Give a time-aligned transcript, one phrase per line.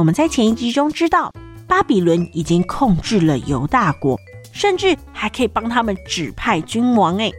[0.00, 1.30] 我们在前一集中知道，
[1.68, 4.18] 巴比伦已经控制了犹大国，
[4.50, 7.18] 甚至还可以帮他们指派君王。
[7.18, 7.30] 诶，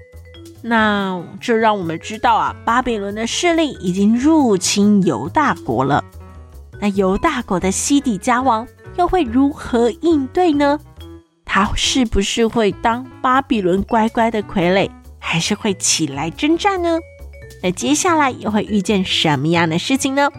[0.61, 6.05] 那这让我们知道啊，巴比伦的势力已经入侵犹大国了。
[6.79, 10.79] 那犹大国的西底家王又会如何应对呢？
[11.43, 14.87] 他是不是会当巴比伦乖乖的傀儡，
[15.17, 16.99] 还是会起来征战呢？
[17.63, 20.29] 那接下来又会遇见什么样的事情呢？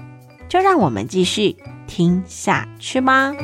[0.48, 1.56] 就让我们继续。
[1.94, 3.34] 听下去吗？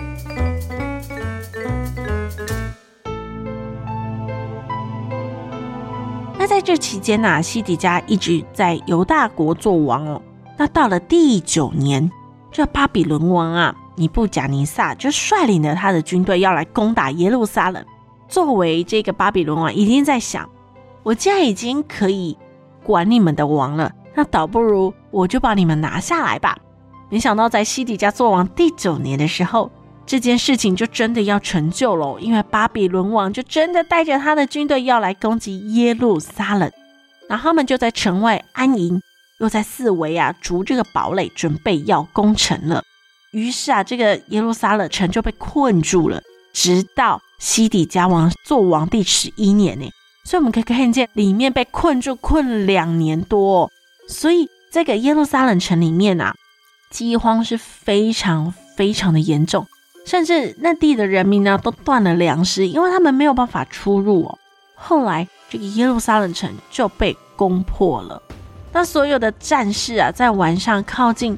[6.38, 10.22] 那在这期间呢、西底家一直在犹大国做王哦。
[10.56, 12.10] 那到了第九年，
[12.50, 17.84] 这巴比伦王啊，尼布甲尼撒就率领了他的军队要来攻打耶路撒冷。
[18.28, 20.48] 作为这个巴比伦王，已经在想：
[21.02, 22.38] 我既然已经可以
[22.82, 26.56] 管你们的王了，那倒不如我就把你们拿下来吧。
[27.10, 29.70] 没想到，在西底家做王第九年的时候，
[30.04, 32.18] 这件事情就真的要成就了。
[32.20, 36.70] 因为巴比伦王就真的带着他的军队要来攻击耶路撒冷，
[37.28, 39.00] 然后他们就在城外安营，
[39.40, 42.82] 又在四围啊筑这个堡垒，准备要攻城了。
[43.32, 46.20] 于是啊，这个耶路撒冷城就被困住了，
[46.52, 49.88] 直到西底家王做王第十一年呢。
[50.24, 53.70] 所以我们可以看见，里面被困住困两年多，
[54.08, 56.34] 所以这个耶路撒冷城里面啊。
[56.90, 59.66] 饥荒是非常非常的严重，
[60.06, 64.38] 甚至那地的人民呢都断了粮食，因为他们没有办法出入哦。
[64.74, 68.22] 后来这个耶路撒冷城就被攻破了，
[68.72, 71.36] 那所有的战士啊，在晚上靠近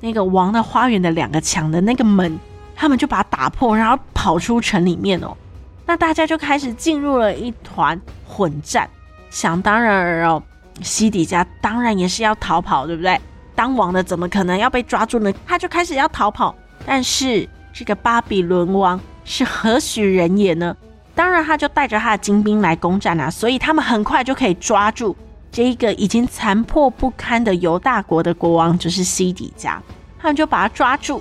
[0.00, 2.38] 那个王的花园的两个墙的那个门，
[2.76, 5.36] 他们就把它打破，然后跑出城里面哦。
[5.84, 8.88] 那大家就开始进入了一团混战，
[9.30, 10.42] 想当然尔哦，
[10.80, 13.20] 西底家当然也是要逃跑，对不对？
[13.54, 15.32] 当王的怎么可能要被抓住呢？
[15.46, 16.54] 他就开始要逃跑，
[16.84, 20.76] 但是这个巴比伦王是何许人也呢？
[21.14, 25.14] 当然，他就带着他的精兵来攻占啊，所以他们很快就可以抓住
[25.50, 29.80] 这一个已经残破不堪的犹大国的国王，就是西底家。
[30.18, 31.20] 他们就把他抓住，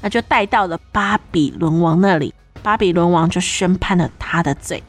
[0.00, 2.32] 那就带到了巴比伦王那里。
[2.62, 4.80] 巴比伦王就宣判了他的罪，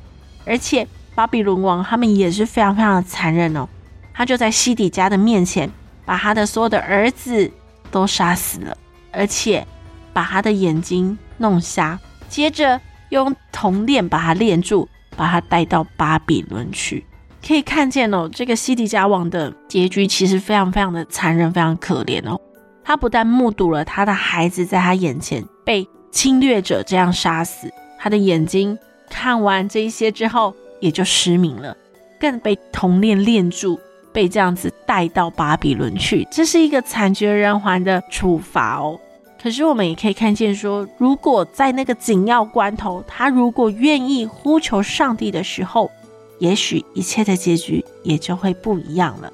[0.45, 3.67] 而且巴比伦王他们也是非常非常的残忍哦，
[4.13, 5.71] 他就在西底家的面前。
[6.05, 7.49] 把他的所有的儿子
[7.91, 8.77] 都杀死了，
[9.11, 9.65] 而且
[10.11, 11.99] 把他的眼睛弄瞎，
[12.29, 17.05] 接着用铜链把他链住，把他带到巴比伦去。
[17.45, 22.39] 可以看见哦，这个西底家王的结局其实非常非常的残忍，非常可怜哦。
[22.83, 28.77] 他不但目睹了他的孩子在他眼前被侵略者这样杀死，他的眼睛
[29.09, 31.75] 看完这一些之后也就失明了，
[32.19, 33.79] 更被铜链链住。
[34.13, 38.99] 被这样子带到巴比伦去，这是一个惨绝人寰的处罚哦。
[39.41, 45.91] 可是我们也可以看见说，如果在那个紧要关头，他如果愿意呼求上帝的时候，
[46.39, 49.33] 也许一切的结局也就会不一样了。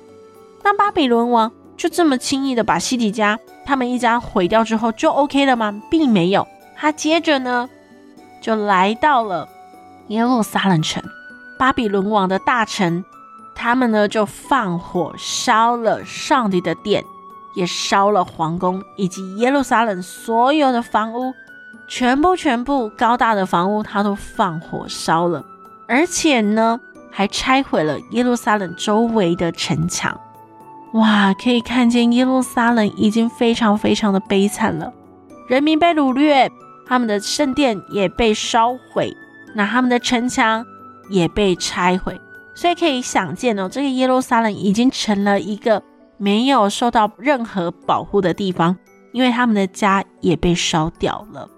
[0.64, 5.80] 那巴比伦王就这么轻易的把西底家他们一家毁掉之后，就 OK 了吗？
[5.92, 7.70] 并没有，他接着呢
[8.42, 9.48] 就来到了
[10.08, 11.04] 耶路撒冷城，
[11.60, 13.06] 巴比伦王的大臣。
[13.62, 17.04] 他们呢就放火烧了上帝的殿，
[17.56, 21.34] 也烧了皇宫以及耶路撒冷所有的房屋，
[21.86, 25.44] 全部全部高大的房屋，他都放火烧了，
[25.90, 26.80] 而且呢
[27.12, 30.18] 还拆毁了耶路撒冷周围的城墙。
[30.94, 34.94] 哇，可以看见耶路撒冷已经非常非常的悲惨了，
[35.50, 36.50] 人民被掳掠，
[36.88, 39.14] 他们的圣殿也被烧毁，
[39.54, 40.66] 那他们的城墙
[41.10, 42.18] 也被拆毁。
[42.60, 45.82] 所以可以想见哦，这个耶路撒冷已经成了一个
[46.18, 48.76] 没有受到任何保护的地方，
[49.14, 51.50] 因为他们的家也被烧掉了。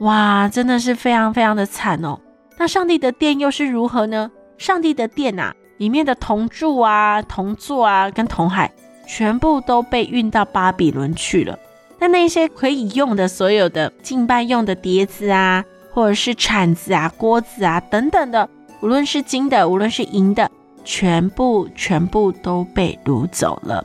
[0.00, 2.18] 哇，真的是非常非常的惨哦。
[2.58, 4.28] 那上帝的殿又是如何呢？
[4.58, 8.72] 上帝的殿啊，里面的铜柱啊、铜座啊、跟铜海，
[9.06, 11.56] 全部都被运到巴比伦去了。
[12.00, 18.48] 那那些可以用的所有的敬拜用的碟子啊，或者是铲子啊、锅子啊等等的。
[18.82, 20.50] 无论是金的，无论是银的，
[20.84, 23.84] 全部全部都被掳走了。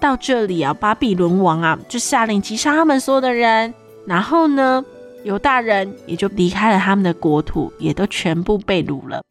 [0.00, 3.72] 到这里啊，巴比伦王啊就下令击杀他们所有的人，
[4.06, 4.84] 然后呢，
[5.22, 9.22] 犹大人也就离开了他们的国土，也都全部被掳了。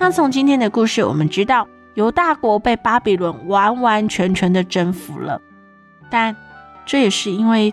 [0.00, 5.40] 那从今天的故事，我们知道犹大国被巴比伦完完全全的征服了，
[6.10, 6.36] 但
[6.84, 7.72] 这也是因为，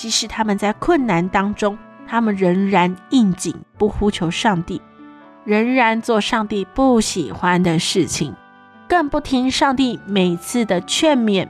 [0.00, 1.76] 即使他们在困难当中，
[2.06, 4.80] 他们仍然应景，不呼求上帝，
[5.44, 8.34] 仍然做上帝不喜欢的事情，
[8.88, 11.46] 更不听上帝每次的劝勉，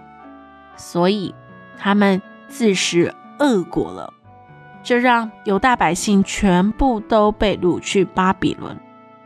[0.75, 1.33] 所以
[1.79, 4.13] 他们自食恶果了。
[4.83, 8.77] 这让犹大百姓全部都被掳去巴比伦。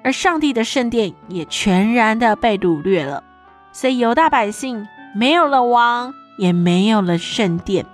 [0.02, 3.24] 而上帝的圣殿也全然的被掳掠了，
[3.72, 4.86] 所以犹大百姓
[5.16, 7.86] 没有了王，也没有了圣殿。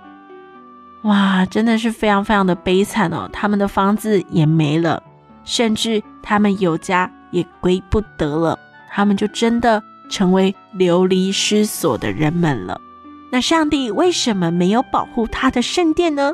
[1.03, 3.27] 哇，真的是非常非常的悲惨哦！
[3.33, 5.01] 他们的房子也没了，
[5.43, 8.59] 甚至他们有家也归不得了，
[8.91, 12.79] 他们就真的成为流离失所的人们了。
[13.31, 16.33] 那上帝为什么没有保护他的圣殿呢？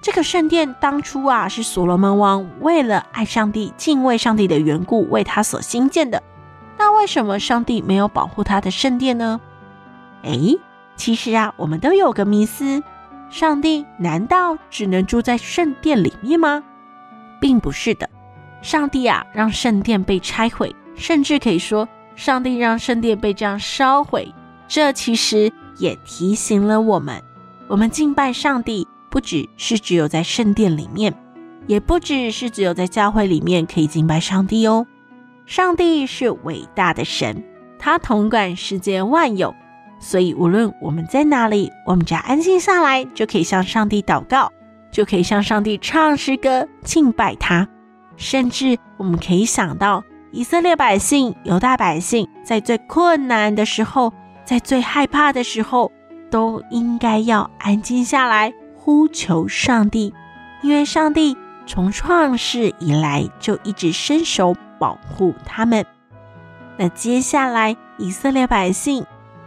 [0.00, 6.22] 这个圣殿当初啊，是所罗门王为了爱上帝、敬畏上帝的缘故为他所兴建的。
[6.78, 9.40] 那为什么上帝没有保护他的圣殿呢？
[10.22, 10.56] 诶，
[10.96, 12.82] 其实啊，我们都有个迷思：
[13.30, 16.62] 上帝难道只能住在圣殿里面吗？
[17.40, 18.08] 并不是的，
[18.62, 24.34] 上帝啊，让圣殿被拆毁，甚至可以说，上帝让圣殿被这样烧毁。
[24.66, 27.22] 这其实也提醒了我们：
[27.68, 28.86] 我们敬拜上帝。
[29.10, 31.14] 不只是只有在圣殿里面，
[31.66, 34.86] 也不只是只有在教会里面可以敬拜上帝哦。
[35.46, 37.42] 上帝是伟大的神，
[37.78, 39.54] 他统管世界万有，
[40.00, 44.52] 所以无论我们在哪里，我们只要安静下来，就可以向上帝祷告，
[44.90, 47.68] 就可以向上帝唱诗歌敬拜他。
[48.16, 54.12] 甚至我们可以想到，以色列百姓、犹大百姓在最困难的时候，
[54.44, 55.92] 在最害怕的时候，
[56.30, 58.52] 都应该要安静下来。
[58.74, 60.14] 呼求上帝，
[60.62, 61.36] 因为上帝
[61.66, 65.84] 从创世以来就一直伸手保护他们。
[66.78, 69.04] 那接下来以色列百姓